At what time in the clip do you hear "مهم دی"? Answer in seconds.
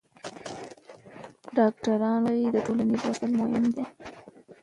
3.41-3.83